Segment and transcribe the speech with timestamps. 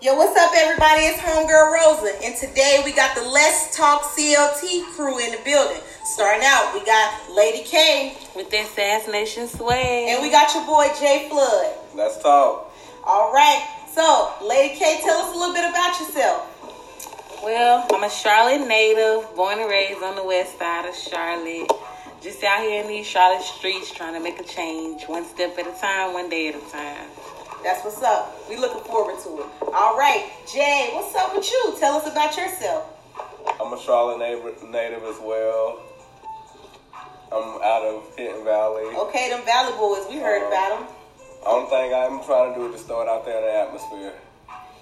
[0.00, 1.02] Yo, what's up, everybody?
[1.02, 5.80] It's Homegirl Rosa, and today we got the Let's Talk CLT crew in the building.
[6.04, 10.08] Starting out, we got Lady K, With that Sass Nation swag.
[10.08, 11.74] and we got your boy Jay Flood.
[11.96, 12.72] Let's talk.
[13.04, 17.42] All right, so Lady K, tell us a little bit about yourself.
[17.42, 21.72] Well, I'm a Charlotte native, born and raised on the west side of Charlotte.
[22.22, 25.66] Just out here in these Charlotte streets trying to make a change, one step at
[25.66, 27.08] a time, one day at a time.
[27.62, 28.48] That's what's up.
[28.48, 29.46] We looking forward to it.
[29.74, 31.76] All right, Jay, what's up with you?
[31.78, 32.94] Tell us about yourself.
[33.60, 35.82] I'm a Charlotte native, native as well.
[37.30, 38.84] I'm out of Hidden Valley.
[38.96, 40.88] Okay, them Valley Boys, we heard uh, about them.
[41.44, 44.14] Only thing I'm trying to do is just throw it out there in the atmosphere.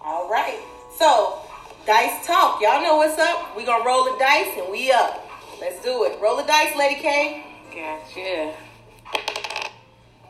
[0.00, 0.58] All right,
[0.96, 1.40] so
[1.86, 2.62] dice talk.
[2.62, 3.56] Y'all know what's up.
[3.56, 5.28] We gonna roll the dice and we up.
[5.60, 6.18] Let's do it.
[6.22, 7.44] Roll the dice, Lady K.
[7.74, 8.54] Gotcha.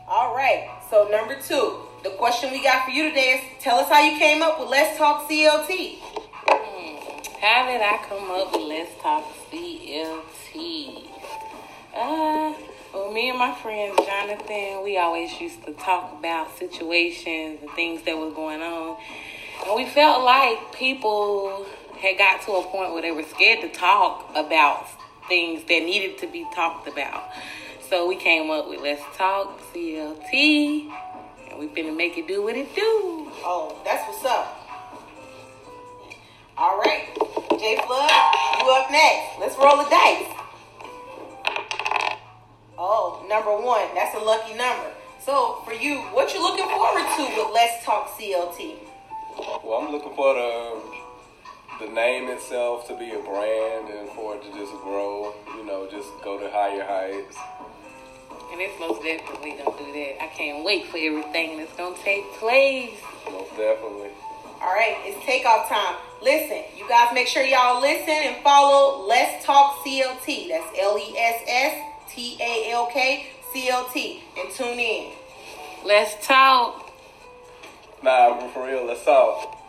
[0.07, 0.69] All right.
[0.89, 4.17] So number two, the question we got for you today is: Tell us how you
[4.17, 5.99] came up with Let's Talk CLT.
[7.41, 11.07] How did I come up with Let's Talk CLT?
[11.93, 12.53] Uh,
[12.93, 18.03] well, me and my friend Jonathan, we always used to talk about situations and things
[18.03, 18.97] that was going on.
[19.65, 21.65] And we felt like people
[21.99, 24.87] had got to a point where they were scared to talk about
[25.27, 27.23] things that needed to be talked about.
[27.89, 30.91] So we came up with Let's Talk CLT.
[31.61, 33.29] And we finna make it do what it do.
[33.45, 34.57] Oh, that's what's up.
[36.57, 37.05] All right,
[37.59, 38.09] Jay Flood,
[38.57, 39.39] you up next.
[39.39, 40.25] Let's roll the dice.
[42.77, 43.93] Oh, number one.
[43.93, 44.89] That's a lucky number.
[45.23, 48.77] So for you, what you looking forward to with Let's Talk CLT?
[49.63, 50.81] Well, I'm looking for the
[51.85, 55.33] the name itself to be a brand and for it to just grow.
[55.57, 57.37] You know, just go to higher heights.
[58.51, 60.23] And it's most definitely gonna do that.
[60.23, 62.99] I can't wait for everything that's gonna take place.
[63.29, 64.09] Most definitely.
[64.61, 65.95] All right, it's takeoff time.
[66.21, 70.49] Listen, you guys make sure y'all listen and follow Let's Talk CLT.
[70.49, 74.23] That's L E S S T A L K C L T.
[74.37, 75.13] And tune in.
[75.83, 76.91] Let's talk.
[78.03, 78.85] Nah, for real.
[78.85, 79.60] Let's talk.